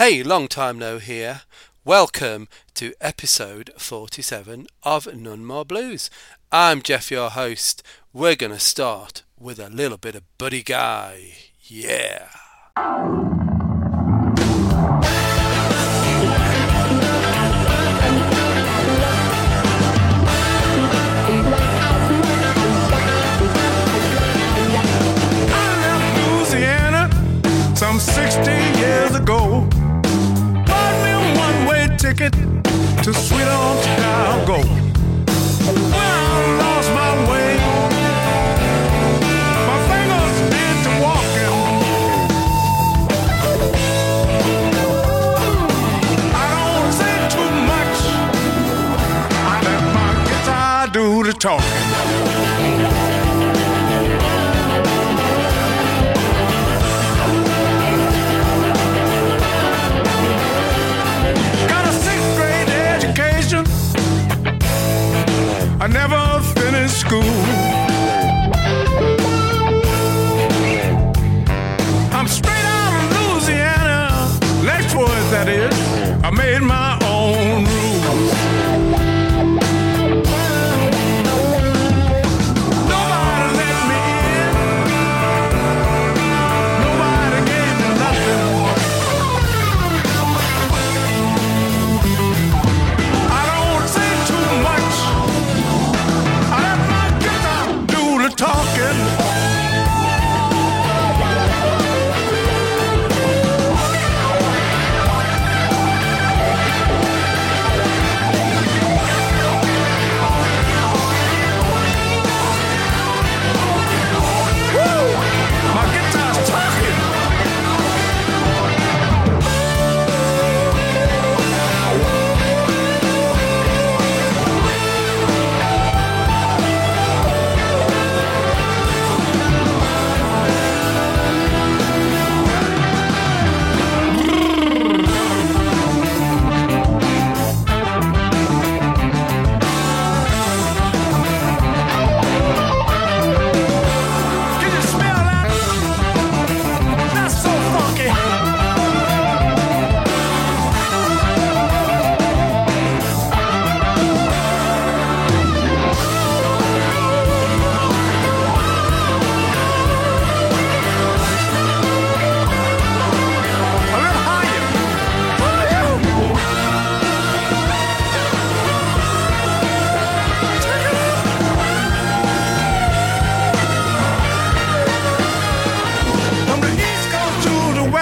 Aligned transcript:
Hey, 0.00 0.22
long 0.22 0.48
time 0.48 0.78
no 0.78 0.96
here. 0.96 1.42
Welcome 1.84 2.48
to 2.72 2.94
episode 3.02 3.70
47 3.76 4.66
of 4.82 5.14
None 5.14 5.44
More 5.44 5.66
Blues. 5.66 6.08
I'm 6.50 6.80
Jeff, 6.80 7.10
your 7.10 7.28
host. 7.28 7.82
We're 8.10 8.34
going 8.34 8.52
to 8.52 8.58
start 8.58 9.24
with 9.38 9.58
a 9.58 9.68
little 9.68 9.98
bit 9.98 10.14
of 10.14 10.22
Buddy 10.38 10.62
Guy. 10.62 11.34
Yeah. 11.64 12.28
to 33.02 33.14
sweet 33.14 33.48
old 33.48 33.84
Chicago. 33.84 34.58
Well, 35.90 36.79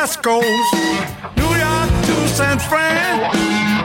Roscoe's, 0.08 0.72
New 1.36 1.54
York 1.54 1.90
to 2.06 2.28
San 2.28 2.58
Fran. 2.58 3.77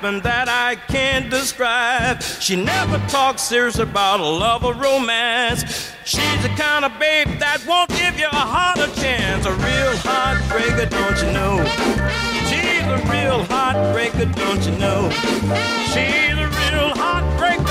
Happened 0.00 0.22
that 0.22 0.48
I 0.48 0.76
can't 0.76 1.28
describe. 1.28 2.22
She 2.22 2.56
never 2.56 2.96
talks 3.08 3.42
serious 3.42 3.78
about 3.78 4.20
a 4.20 4.24
love 4.24 4.64
or 4.64 4.72
romance. 4.72 5.92
She's 6.06 6.42
the 6.42 6.48
kind 6.56 6.86
of 6.86 6.98
babe 6.98 7.28
that 7.38 7.60
won't 7.68 7.90
give 7.90 8.18
your 8.18 8.32
heart 8.32 8.78
a 8.78 8.88
chance. 8.98 9.44
A 9.44 9.52
real 9.52 9.92
heartbreaker, 10.00 10.88
don't 10.88 11.20
you 11.20 11.30
know? 11.36 11.60
She's 12.48 12.86
a 12.88 12.96
real 13.12 13.44
heartbreaker, 13.44 14.34
don't 14.34 14.64
you 14.64 14.72
know? 14.80 15.10
She's 15.92 16.32
a 16.32 16.48
real 16.48 16.96
heartbreaker, 16.96 17.68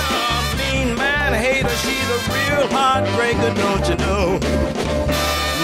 mean 0.62 0.96
man 0.96 1.34
hater. 1.34 1.76
She's 1.82 2.10
a 2.14 2.22
real 2.30 2.70
heartbreaker, 2.70 3.56
don't 3.58 3.90
you 3.90 3.98
know? 4.06 4.38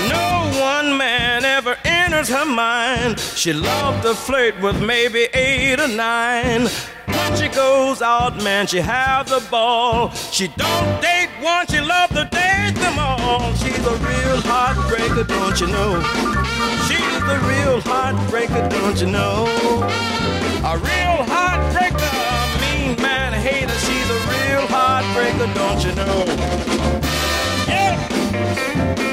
No 0.10 0.50
one 0.60 0.98
man 0.98 1.35
ever 1.68 1.80
enters 1.84 2.30
her 2.30 2.46
mind. 2.46 3.20
She 3.20 3.52
loved 3.52 4.04
to 4.04 4.14
flirt 4.14 4.60
with 4.62 4.80
maybe 4.84 5.28
eight 5.34 5.80
or 5.80 5.88
nine. 5.88 6.68
When 7.08 7.36
she 7.36 7.48
goes 7.48 8.04
out, 8.04 8.36
man, 8.44 8.68
she 8.68 8.78
have 8.78 9.28
the 9.30 9.44
ball. 9.50 10.12
She 10.12 10.48
don't 10.50 11.02
date 11.02 11.30
one, 11.42 11.66
she 11.66 11.80
love 11.82 12.10
to 12.10 12.26
date 12.26 12.76
them 12.76 13.00
all. 13.00 13.52
She's 13.56 13.80
a 13.80 13.96
real 13.96 14.38
heartbreaker, 14.46 15.28
don't 15.28 15.60
you 15.60 15.68
know? 15.68 16.02
She's 16.88 17.20
the 17.30 17.40
real 17.50 17.82
heartbreaker, 17.82 18.70
don't 18.70 19.02
you 19.02 19.08
know? 19.08 19.46
A 20.66 20.78
real 20.78 21.18
heartbreaker, 21.34 22.12
mean 22.62 23.02
man 23.02 23.34
hater. 23.34 23.74
She's 23.86 24.10
a 24.10 24.20
real 24.34 24.68
heartbreaker, 24.68 25.52
don't 25.56 25.84
you 25.84 25.96
know? 25.96 26.26
Yeah. 27.68 29.05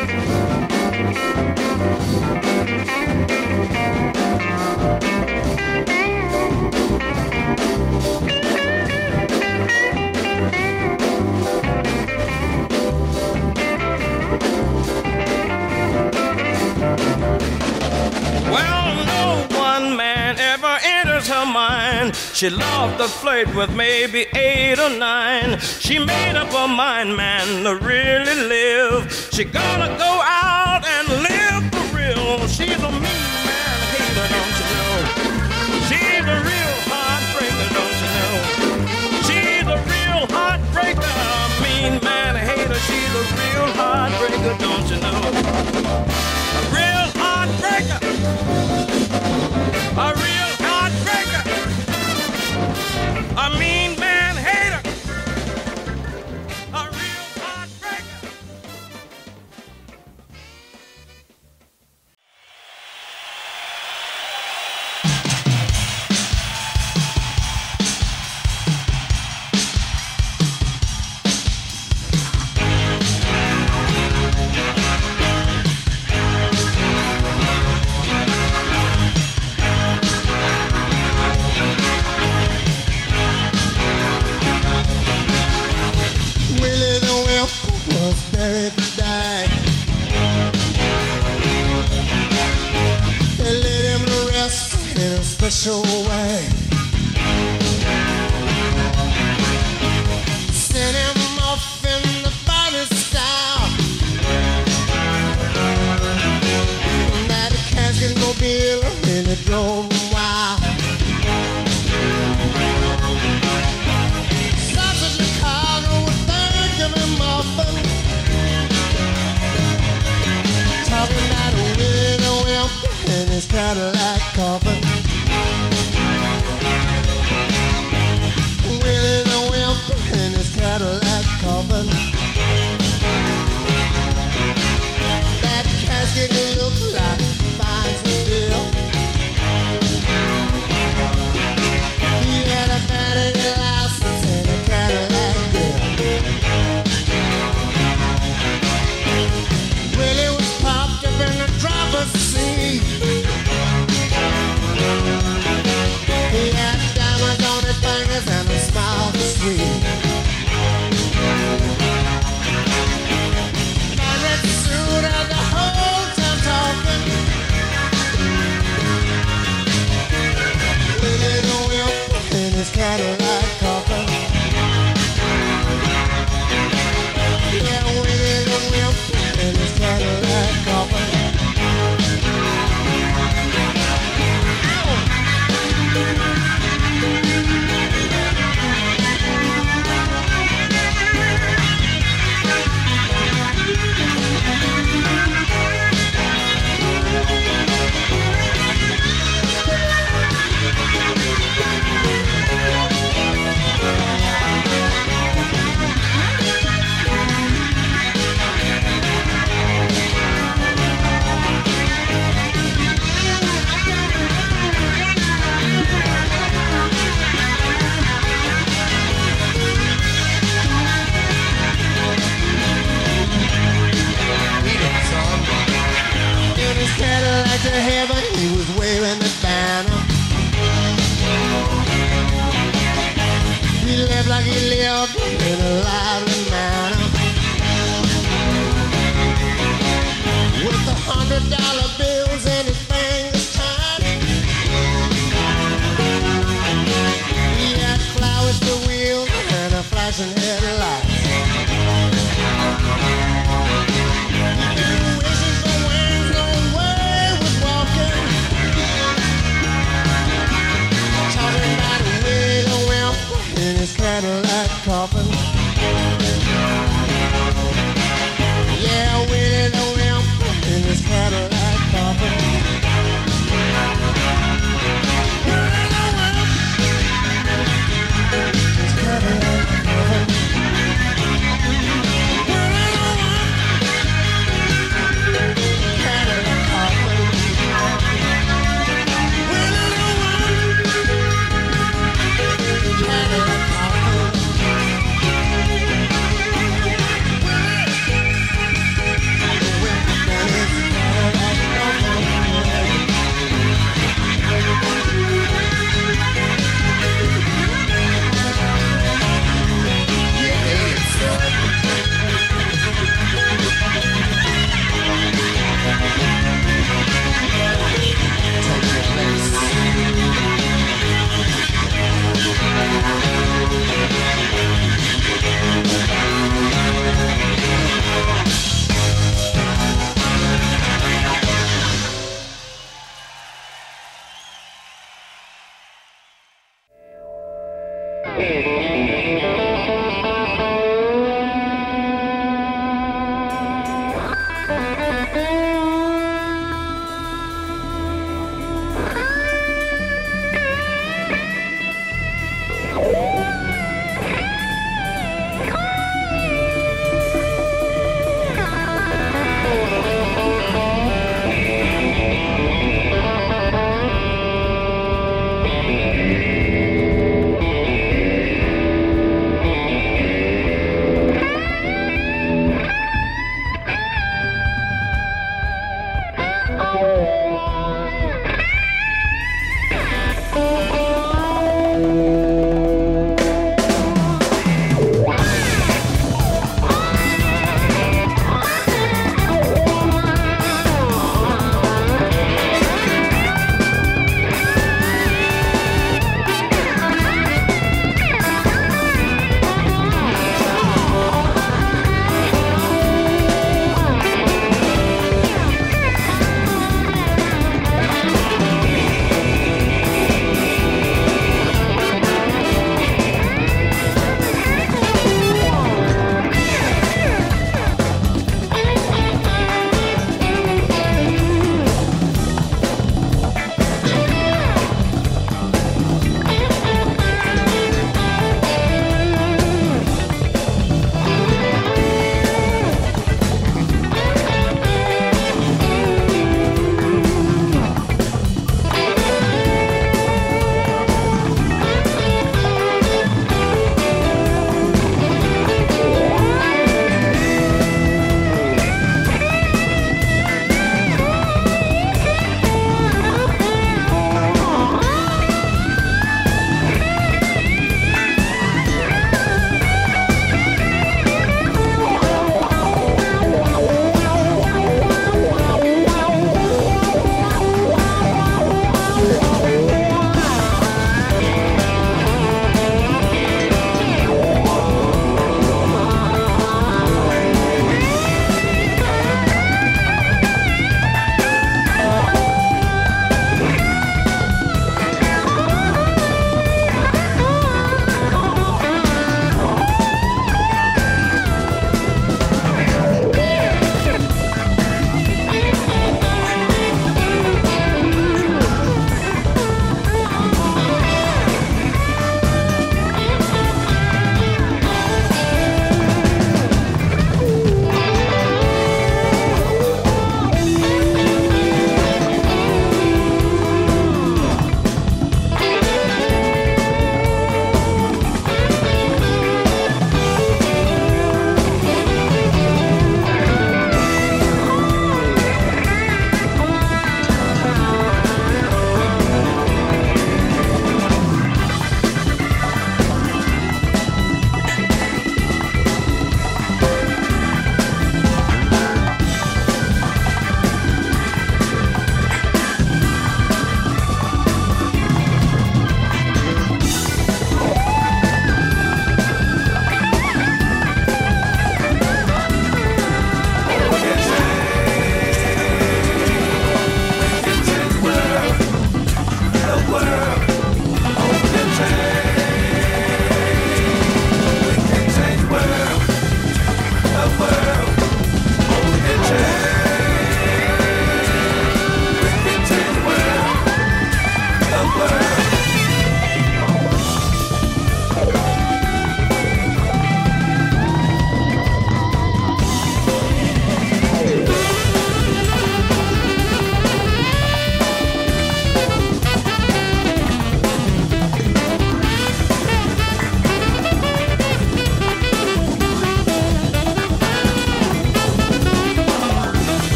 She 22.43 22.51
loved 22.51 22.99
to 22.99 23.07
flirt 23.07 23.55
with 23.55 23.73
maybe 23.73 24.27
eight 24.35 24.77
or 24.81 24.91
nine. 24.91 25.61
She 25.61 26.01
made 26.01 26.35
up 26.35 26.49
her 26.49 26.67
mind, 26.67 27.17
man, 27.17 27.63
to 27.63 27.77
really 27.77 28.35
live. 28.35 29.29
She 29.31 29.45
gonna 29.45 29.97
go 29.97 30.21
out 30.25 30.52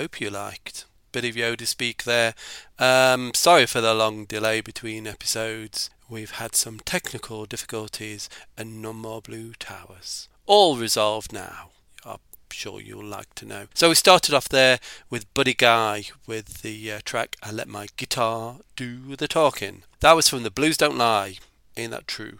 hope 0.00 0.18
you 0.18 0.30
liked. 0.30 0.86
Bit 1.12 1.26
of 1.26 1.34
Yoda 1.34 1.66
speak 1.66 2.04
there. 2.04 2.32
Um, 2.78 3.32
sorry 3.34 3.66
for 3.66 3.82
the 3.82 3.92
long 3.92 4.24
delay 4.24 4.62
between 4.62 5.06
episodes. 5.06 5.90
We've 6.08 6.30
had 6.30 6.56
some 6.56 6.80
technical 6.80 7.44
difficulties 7.44 8.30
and 8.56 8.80
no 8.80 8.94
more 8.94 9.20
blue 9.20 9.52
towers. 9.58 10.30
All 10.46 10.78
resolved 10.78 11.34
now. 11.34 11.68
I'm 12.02 12.16
sure 12.50 12.80
you'll 12.80 13.04
like 13.04 13.34
to 13.34 13.44
know. 13.44 13.66
So 13.74 13.90
we 13.90 13.94
started 13.94 14.32
off 14.32 14.48
there 14.48 14.78
with 15.10 15.32
Buddy 15.34 15.52
Guy 15.52 16.04
with 16.26 16.62
the 16.62 16.92
uh, 16.92 17.00
track 17.04 17.36
I 17.42 17.50
Let 17.50 17.68
My 17.68 17.86
Guitar 17.98 18.56
Do 18.76 19.16
the 19.16 19.28
Talking. 19.28 19.82
That 20.00 20.16
was 20.16 20.30
from 20.30 20.44
the 20.44 20.50
Blues 20.50 20.78
Don't 20.78 20.96
Lie. 20.96 21.36
Ain't 21.76 21.90
that 21.90 22.08
true? 22.08 22.38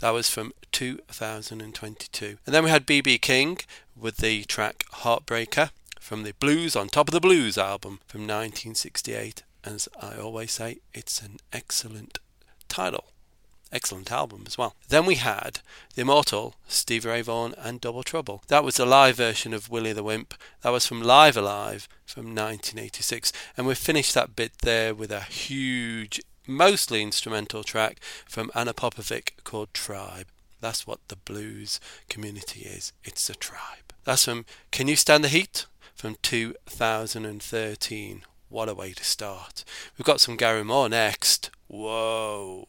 That 0.00 0.10
was 0.10 0.28
from 0.28 0.52
2022. 0.72 2.36
And 2.44 2.54
then 2.54 2.62
we 2.62 2.68
had 2.68 2.86
BB 2.86 3.22
King 3.22 3.58
with 3.96 4.18
the 4.18 4.44
track 4.44 4.84
Heartbreaker 4.92 5.70
from 6.04 6.22
the 6.22 6.34
Blues 6.34 6.76
on 6.76 6.88
Top 6.88 7.08
of 7.08 7.14
the 7.14 7.20
Blues 7.20 7.56
album 7.56 7.98
from 8.06 8.20
1968. 8.20 9.42
As 9.64 9.88
I 9.98 10.18
always 10.18 10.52
say, 10.52 10.80
it's 10.92 11.22
an 11.22 11.38
excellent 11.50 12.18
title. 12.68 13.06
Excellent 13.72 14.12
album 14.12 14.44
as 14.46 14.58
well. 14.58 14.76
Then 14.90 15.06
we 15.06 15.14
had 15.14 15.60
the 15.94 16.02
immortal 16.02 16.56
Stevie 16.68 17.08
Ray 17.08 17.22
Vaughan 17.22 17.54
and 17.56 17.80
Double 17.80 18.02
Trouble. 18.02 18.42
That 18.48 18.62
was 18.62 18.78
a 18.78 18.84
live 18.84 19.16
version 19.16 19.54
of 19.54 19.70
Willie 19.70 19.94
the 19.94 20.02
Wimp. 20.02 20.34
That 20.60 20.72
was 20.72 20.86
from 20.86 21.02
Live 21.02 21.38
Alive 21.38 21.88
from 22.04 22.26
1986. 22.26 23.32
And 23.56 23.66
we 23.66 23.74
finished 23.74 24.12
that 24.12 24.36
bit 24.36 24.58
there 24.58 24.94
with 24.94 25.10
a 25.10 25.22
huge, 25.22 26.20
mostly 26.46 27.00
instrumental 27.00 27.64
track 27.64 27.98
from 28.26 28.50
Ana 28.54 28.74
Popovic 28.74 29.42
called 29.42 29.72
Tribe. 29.72 30.26
That's 30.60 30.86
what 30.86 31.00
the 31.08 31.16
blues 31.16 31.80
community 32.10 32.60
is. 32.60 32.92
It's 33.04 33.30
a 33.30 33.34
tribe. 33.34 33.94
That's 34.04 34.26
from 34.26 34.44
Can 34.70 34.86
You 34.86 34.96
Stand 34.96 35.24
the 35.24 35.28
Heat? 35.28 35.64
From 35.94 36.16
2013. 36.22 38.22
What 38.48 38.68
a 38.68 38.74
way 38.74 38.92
to 38.92 39.04
start. 39.04 39.64
We've 39.96 40.04
got 40.04 40.20
some 40.20 40.36
Gary 40.36 40.64
Moore 40.64 40.88
next. 40.88 41.50
Whoa. 41.68 42.66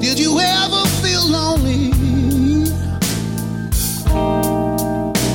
Did 0.00 0.18
you 0.18 0.38
ever 0.38 0.86
feel 1.02 1.26
lonely? 1.28 1.90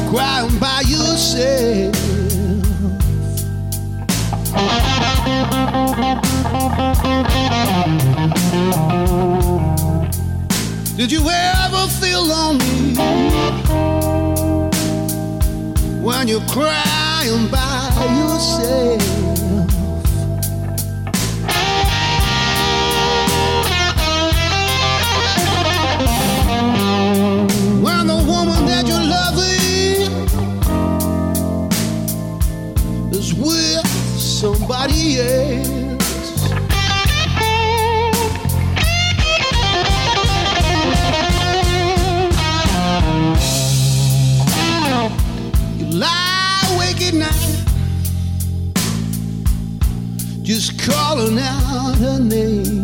Crying 0.09 0.57
by 0.59 0.81
yourself. 0.87 1.95
Did 10.95 11.11
you 11.11 11.29
ever 11.29 11.87
feel 11.99 12.23
lonely 12.23 12.95
when 16.01 16.27
you're 16.27 16.47
crying 16.47 17.47
by 17.49 17.91
yourself? 18.19 19.01
When 27.83 28.07
the 28.07 28.23
woman 28.27 28.65
that 28.65 28.87
you're 28.87 29.09
is 33.19 33.33
with 33.33 33.87
somebody 34.17 35.19
else. 35.19 35.68
Calling 50.89 51.39
out 51.39 51.95
her 51.97 52.19
name. 52.19 52.78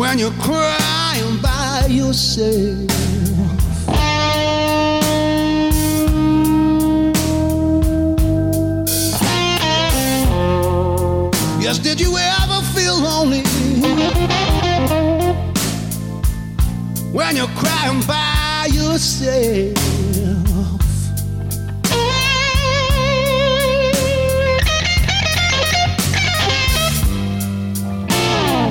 When 0.00 0.18
you're 0.18 0.30
crying 0.40 1.36
by 1.42 1.86
yourself? 1.90 2.88
Yes, 11.60 11.78
did 11.78 12.00
you 12.00 12.16
ever 12.16 12.62
feel 12.74 12.98
lonely 12.98 13.42
when 17.12 17.36
you're 17.36 17.54
crying 17.62 18.00
by 18.06 18.68
yourself? 18.72 19.76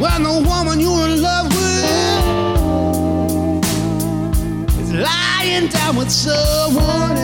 When 0.01 0.23
the 0.23 0.48
someone 6.09 7.18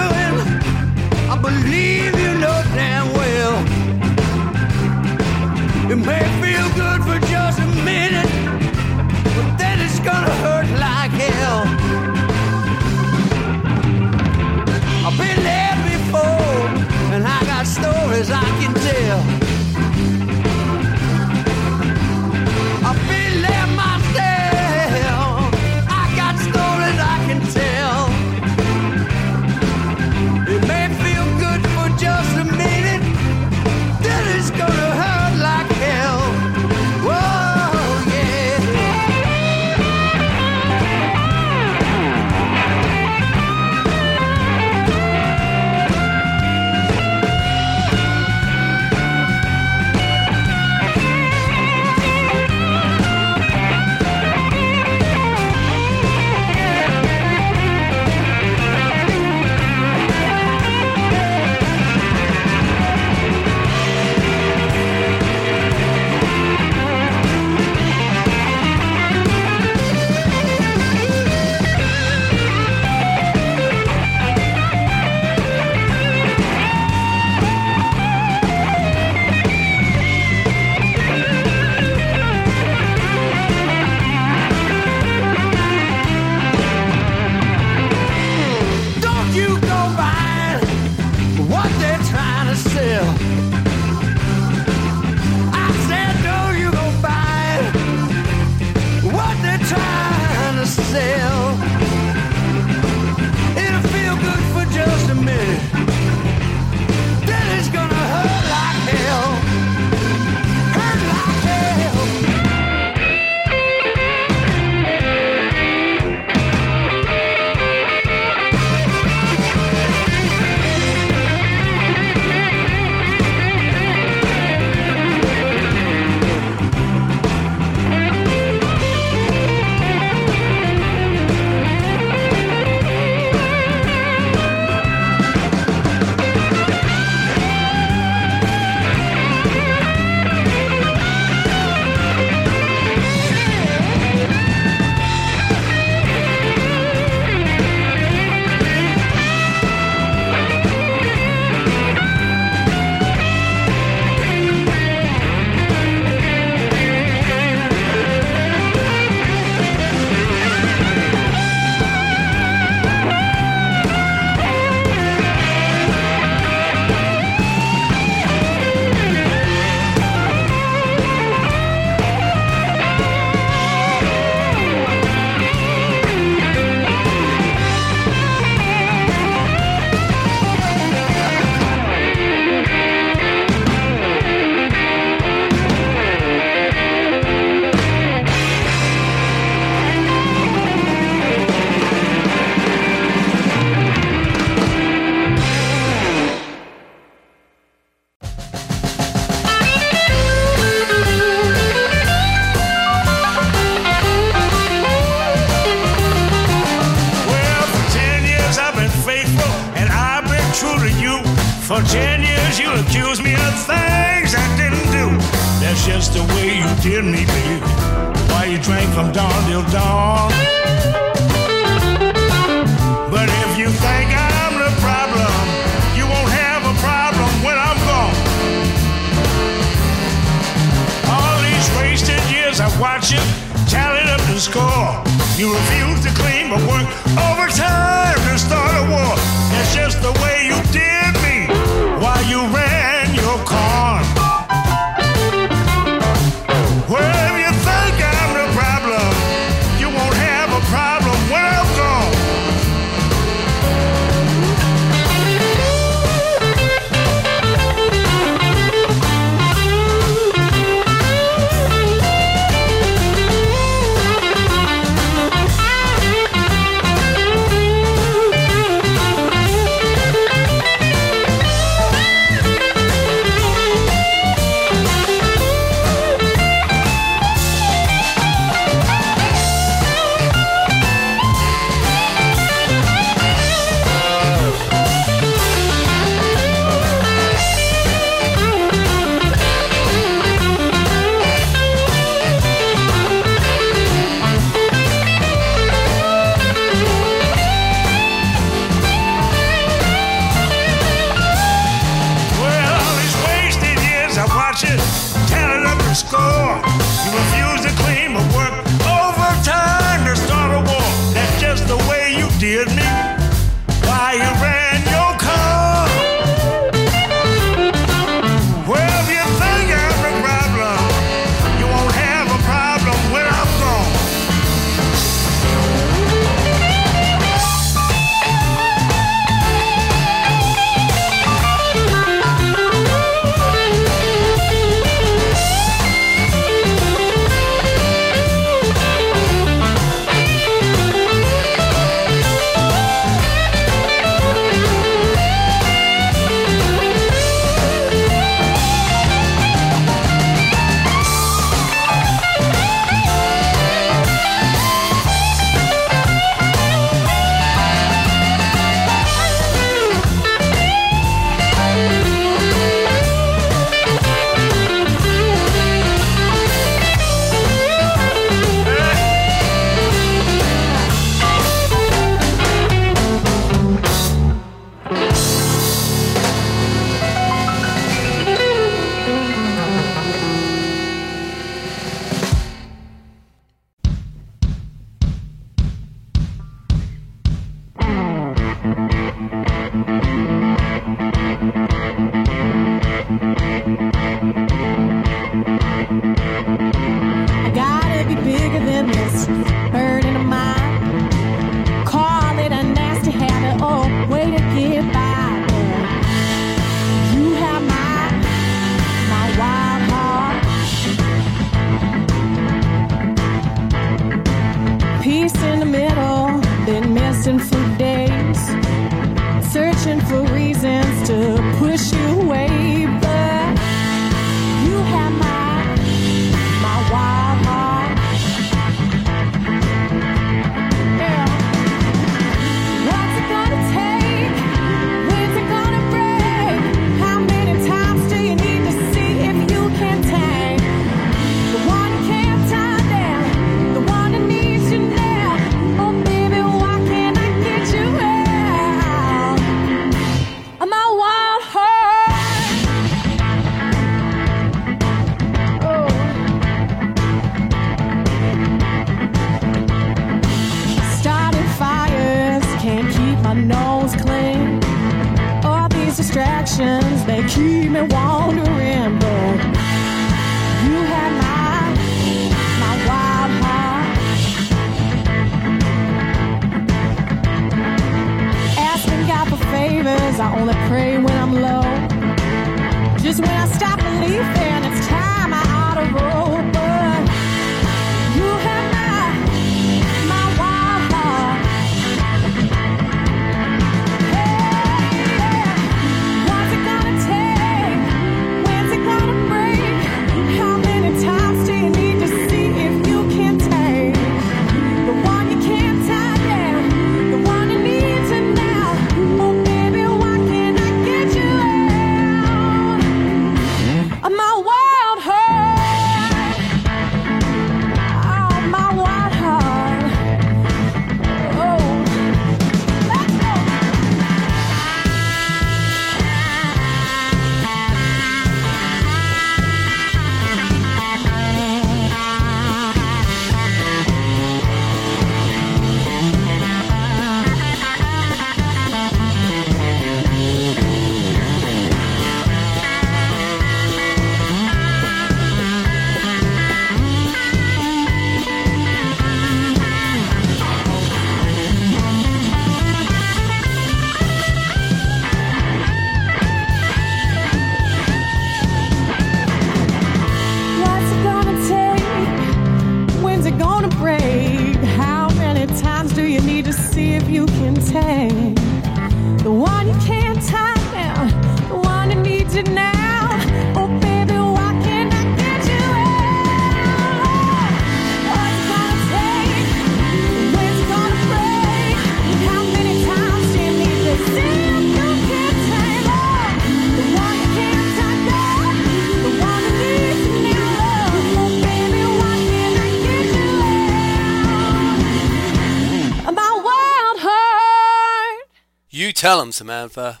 tell 599.08 599.22
'em, 599.22 599.32
Samantha. 599.32 600.00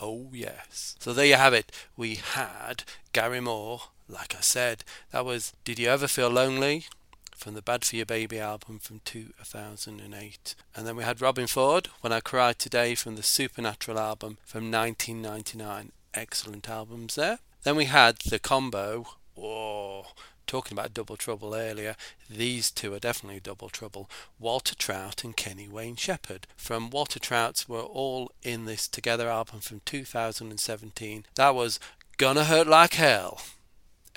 Oh, 0.00 0.30
yes. 0.32 0.96
So 0.98 1.12
there 1.12 1.26
you 1.26 1.34
have 1.34 1.52
it. 1.52 1.70
We 1.94 2.14
had 2.14 2.84
Gary 3.12 3.38
Moore 3.38 3.82
like 4.08 4.34
I 4.34 4.40
said, 4.40 4.82
that 5.10 5.26
was 5.26 5.52
Did 5.62 5.78
You 5.78 5.88
Ever 5.90 6.08
Feel 6.08 6.30
Lonely? 6.30 6.86
from 7.36 7.52
the 7.52 7.60
Bad 7.60 7.84
For 7.84 7.96
Your 7.96 8.06
Baby 8.06 8.38
album 8.38 8.78
from 8.78 9.02
2008. 9.04 10.54
And 10.74 10.86
then 10.86 10.96
we 10.96 11.04
had 11.04 11.18
Robben 11.18 11.50
Ford, 11.50 11.88
When 12.00 12.10
I 12.10 12.20
Cried 12.20 12.58
Today 12.58 12.94
from 12.94 13.16
the 13.16 13.22
Supernatural 13.22 13.98
album 13.98 14.38
from 14.46 14.70
1999. 14.70 15.92
Excellent 16.14 16.70
albums 16.70 17.16
there. 17.16 17.40
Then 17.62 17.76
we 17.76 17.84
had 17.84 18.20
the 18.20 18.38
combo, 18.38 19.04
whoa, 19.34 20.06
talking 20.46 20.76
about 20.76 20.94
double 20.94 21.16
trouble 21.16 21.54
earlier, 21.54 21.96
these 22.30 22.70
two 22.70 22.94
are 22.94 22.98
definitely 22.98 23.40
double 23.40 23.68
trouble. 23.68 24.08
Walter 24.38 24.74
Trout 24.74 25.24
and 25.24 25.36
Kenny 25.36 25.68
Wayne 25.68 25.96
Shepherd. 25.96 26.46
From 26.56 26.90
Walter 26.90 27.18
Trout's 27.18 27.68
We're 27.68 27.80
All 27.80 28.30
in 28.42 28.64
This 28.64 28.88
Together 28.88 29.28
album 29.28 29.60
from 29.60 29.80
2017. 29.84 31.24
That 31.34 31.54
was 31.54 31.80
Gonna 32.16 32.44
Hurt 32.44 32.66
Like 32.66 32.94
Hell. 32.94 33.40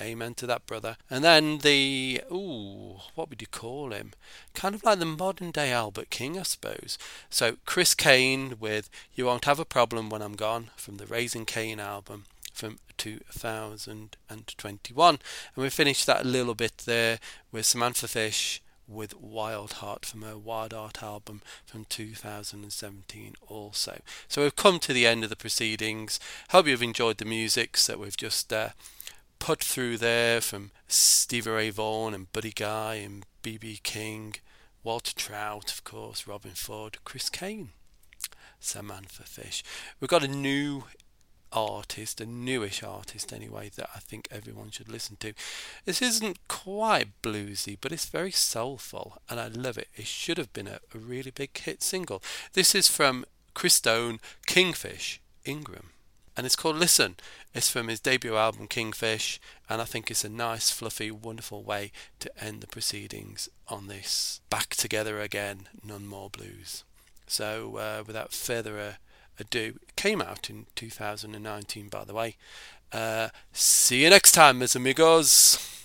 Amen 0.01 0.34
to 0.36 0.47
that, 0.47 0.65
brother. 0.65 0.95
And 1.09 1.23
then 1.23 1.57
the, 1.57 2.21
ooh, 2.32 2.99
what 3.15 3.30
would 3.30 3.41
you 3.41 3.47
call 3.47 3.91
him? 3.91 4.13
Kind 4.53 4.73
of 4.73 4.84
like 4.84 4.99
the 4.99 5.05
modern 5.05 5.51
day 5.51 5.71
Albert 5.73 6.09
King, 6.09 6.39
I 6.39 6.43
suppose. 6.43 6.97
So 7.30 7.57
Chris 7.65 7.93
Cain 7.93 8.55
with 8.59 8.89
You 9.13 9.25
Won't 9.25 9.45
Have 9.45 9.59
a 9.59 9.65
Problem 9.65 10.09
When 10.09 10.21
I'm 10.21 10.36
Gone 10.36 10.69
from 10.77 10.97
the 10.97 11.05
Raising 11.05 11.45
Cain 11.45 11.80
album 11.80 12.25
from 12.53 12.80
2021. 13.00 15.10
And 15.10 15.20
we 15.56 15.70
finished 15.70 16.06
that 16.06 16.26
a 16.26 16.28
little 16.28 16.56
bit 16.56 16.84
there 16.86 17.20
with 17.52 17.66
Samantha 17.66 18.08
Fish 18.08 18.62
with 18.88 19.20
Wild 19.20 19.74
Heart 19.74 20.06
from 20.06 20.24
her 20.24 20.38
Wild 20.38 20.74
Heart 20.74 21.04
album 21.04 21.41
from 21.66 21.86
2017 21.86 23.36
also. 23.47 24.02
So 24.28 24.41
we've 24.41 24.56
come 24.56 24.80
to 24.80 24.93
the 24.93 25.06
end 25.06 25.24
of 25.24 25.30
the 25.30 25.36
proceedings. 25.36 26.20
Hope 26.50 26.68
you've 26.68 26.82
enjoyed 26.82 27.18
the 27.18 27.26
music 27.26 27.78
that 27.78 28.00
we've 28.00 28.18
just 28.18 28.52
uh, 28.52 28.70
put 29.38 29.64
through 29.64 29.97
there 29.97 30.41
from 30.41 30.72
Stevie 30.88 31.52
Ray 31.52 31.70
Vaughan 31.70 32.14
and 32.14 32.32
Buddy 32.34 32.52
Guy 32.52 32.95
and 32.95 33.26
B.B. 33.41 33.80
King, 33.84 34.36
Walter 34.84 35.14
Trout, 35.16 35.72
of 35.72 35.84
course, 35.84 36.24
Robben 36.24 36.58
Ford, 36.58 36.97
Chris 37.06 37.30
Cain, 37.30 37.70
Samantha 38.60 39.24
Fish. 39.24 39.64
We've 40.00 40.10
got 40.10 40.24
a 40.24 40.28
new 40.28 40.84
artist, 41.52 42.22
a 42.22 42.26
newish 42.26 42.84
artist 42.84 43.34
anyway, 43.34 43.70
that 43.76 43.89
I 43.95 44.00
think 44.00 44.28
everyone 44.32 44.72
should 44.72 44.89
listen 44.89 45.18
to. 45.18 45.34
This 45.86 46.02
isn't 46.02 46.47
quite 46.47 47.22
bluesy, 47.22 47.78
but 47.80 47.91
it's 47.91 48.06
very 48.06 48.32
soulful, 48.32 49.22
and 49.30 49.39
I 49.39 49.47
love 49.47 49.78
it. 49.78 49.89
It 49.95 50.08
should 50.08 50.38
have 50.38 50.54
been 50.54 50.68
a, 50.68 50.80
a 50.93 50.97
really 50.97 51.32
big 51.32 51.58
hit 51.58 51.82
single. 51.84 52.22
This 52.54 52.74
is 52.76 52.88
from 52.88 53.26
Christone, 53.56 54.20
Kingfish, 54.47 55.20
Ingram 55.45 55.89
and 56.39 56.45
it's 56.45 56.56
called 56.56 56.78
Listen. 56.78 57.18
It's 57.54 57.70
from 57.70 57.89
his 57.89 58.00
debut 58.00 58.38
album 58.38 58.70
Kingfish, 58.70 59.41
and 59.70 59.82
I 59.82 59.84
think 59.84 60.10
it's 60.10 60.24
a 60.24 60.30
nice, 60.30 60.72
fluffy, 60.72 61.12
wonderful 61.12 61.64
way 61.64 61.91
to 62.22 62.32
end 62.41 62.62
the 62.62 62.68
proceedings 62.68 63.50
on 63.68 63.88
this 63.88 64.39
Back 64.50 64.70
Together 64.70 65.20
Again, 65.20 65.68
None 65.84 66.08
More 66.08 66.30
Blues. 66.30 66.86
So, 67.28 67.76
uh, 67.76 68.04
without 68.08 68.32
further 68.32 68.80
ado, 68.80 68.95
it 69.39 69.75
came 69.95 70.21
out 70.21 70.49
in 70.49 70.65
2019, 70.75 71.89
by 71.89 72.03
the 72.03 72.13
way. 72.13 72.35
Uh, 72.91 73.29
see 73.53 74.03
you 74.03 74.09
next 74.09 74.31
time, 74.31 74.59
mis 74.59 74.75
amigos. 74.75 75.78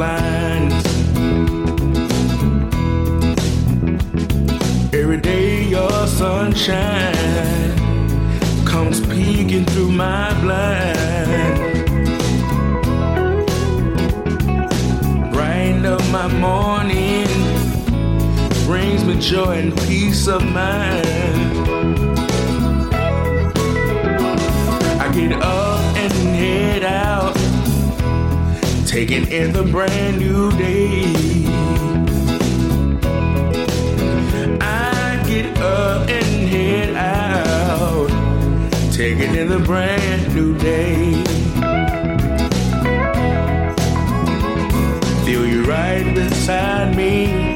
Blinds. 0.00 0.86
Every 4.94 5.20
day 5.20 5.64
your 5.64 6.06
sunshine 6.06 7.76
comes 8.64 8.98
peeking 9.08 9.66
through 9.66 9.92
my 9.92 10.32
blind. 10.40 11.56
Brighten 15.34 15.84
up 15.84 16.02
my 16.18 16.28
morning, 16.46 17.28
brings 18.64 19.04
me 19.04 19.20
joy 19.20 19.58
and 19.64 19.76
peace 19.86 20.28
of 20.28 20.42
mind. 20.42 21.46
I 25.02 25.12
get 25.14 25.32
up 25.32 25.59
taking 28.90 29.30
in 29.30 29.52
the 29.52 29.62
brand 29.62 30.18
new 30.18 30.50
day. 30.58 31.04
I 34.60 35.22
get 35.28 35.56
up 35.58 36.08
and 36.08 36.48
head 36.48 36.96
out, 36.96 38.08
taking 38.92 39.36
in 39.36 39.48
the 39.48 39.60
brand 39.60 40.34
new 40.34 40.58
day. 40.58 41.12
Feel 45.24 45.46
you 45.46 45.62
right 45.62 46.12
beside 46.12 46.96
me 46.96 47.54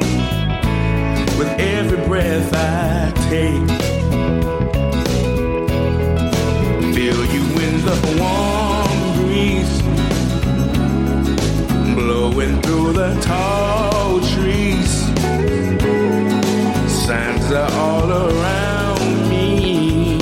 with 1.36 1.52
every 1.58 2.00
breath 2.06 2.48
I 2.54 3.10
take. 3.28 3.68
Feel 6.94 7.24
you 7.34 7.42
in 7.66 7.84
the 7.84 8.18
warm 8.20 8.43
blowing 12.34 12.60
through 12.62 12.92
the 12.92 13.14
tall 13.20 14.20
trees. 14.20 14.92
Signs 17.06 17.52
are 17.52 17.70
all 17.72 18.10
around 18.10 19.28
me. 19.28 20.18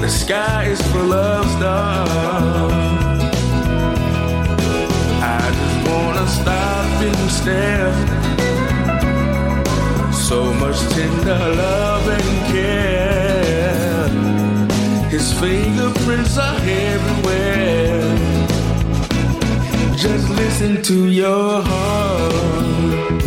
The 0.00 0.08
sky 0.08 0.64
is 0.64 0.80
full 0.92 1.12
of 1.12 1.46
stars. 1.56 2.72
I 5.22 5.40
just 5.58 5.78
wanna 5.90 6.26
stop 6.28 7.02
and 7.08 7.30
stare. 7.40 7.92
So 10.12 10.38
much 10.54 10.78
tender 10.94 11.42
love 11.62 12.08
and 12.18 12.30
care. 12.52 14.08
His 15.10 15.32
fingerprints 15.34 16.38
are 16.38 16.60
everywhere. 16.62 17.89
Listen 20.60 20.82
to 20.82 21.08
your 21.08 21.62
heart. 21.62 23.22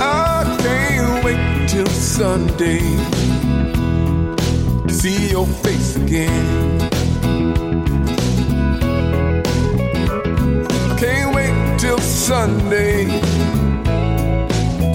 I 0.00 0.58
can't 0.60 1.24
wait 1.24 1.68
till 1.68 1.86
Sunday. 1.86 2.80
to 4.88 4.92
See 4.92 5.30
your 5.30 5.46
face 5.46 5.94
again. 5.94 6.80
I 10.90 10.96
can't 10.98 11.32
wait 11.32 11.78
till 11.78 11.98
Sunday. 12.00 13.04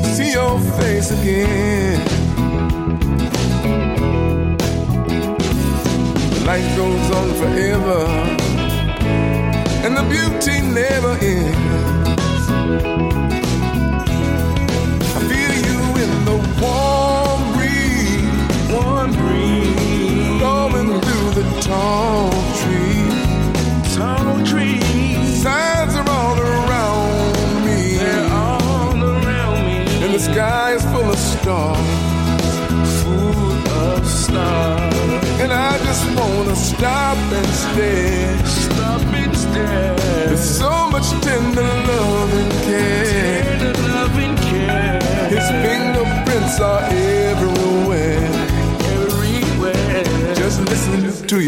to 0.01 0.03
See 0.03 0.33
your 0.33 0.59
face 0.81 1.11
again. 1.11 1.97
Life 6.45 6.75
goes 6.75 7.11
on 7.15 7.27
forever, 7.35 8.28
and 9.85 9.95
the 9.97 10.03
beauty 10.03 10.61
never 10.61 11.13
ends. 11.21 11.57
I 15.15 15.19
feel 15.29 15.53
you 15.67 15.79
in 16.03 16.25
the 16.25 16.37
warm 16.61 16.98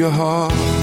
your 0.01 0.09
heart. 0.09 0.80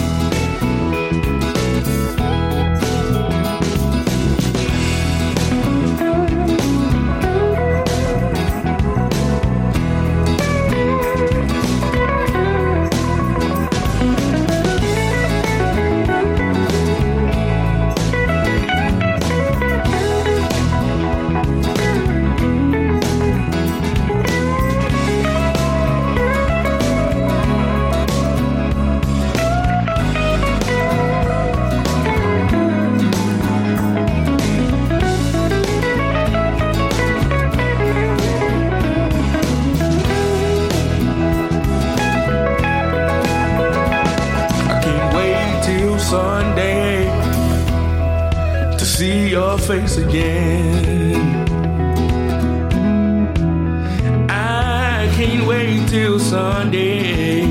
Can't 55.29 55.47
wait 55.47 55.87
till 55.89 56.18
Sunday 56.18 57.43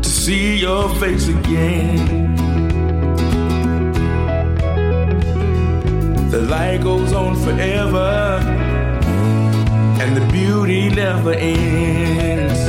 to 0.00 0.08
see 0.08 0.56
your 0.56 0.88
face 0.96 1.28
again. 1.28 2.34
The 6.30 6.42
light 6.42 6.80
goes 6.82 7.12
on 7.12 7.36
forever, 7.44 8.40
and 10.02 10.16
the 10.16 10.26
beauty 10.32 10.88
never 10.88 11.32
ends. 11.32 12.60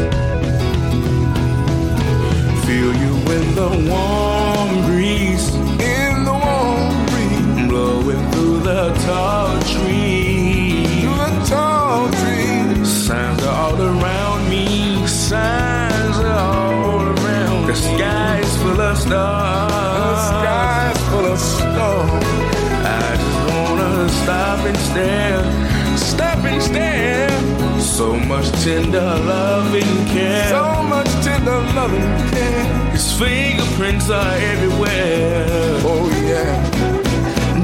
Feel 2.66 2.94
you 3.04 3.14
in 3.38 3.56
the 3.56 3.70
warm 3.90 4.33
stars, 19.04 19.72
the 19.72 20.16
sky's 20.32 21.00
full 21.10 21.26
of 21.34 21.40
stars. 21.40 22.24
I 22.86 23.16
just 23.22 23.40
wanna 23.54 24.10
stop 24.22 24.60
and 24.70 24.78
stare, 24.90 25.44
stop 25.98 26.40
and 26.46 26.62
stare. 26.62 27.30
So 27.80 28.16
much 28.16 28.48
tender 28.64 29.02
loving 29.02 29.94
care. 30.08 30.50
So 30.50 30.84
much 30.84 31.12
tender 31.26 31.60
loving 31.80 32.10
care. 32.32 32.64
His 32.92 33.08
fingerprints 33.20 34.10
are 34.10 34.36
everywhere. 34.52 35.46
Oh 35.92 36.06
yeah. 36.30 36.54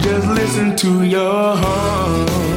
Just 0.01 0.27
listen 0.27 0.75
to 0.77 1.03
your 1.03 1.55
heart. 1.55 2.48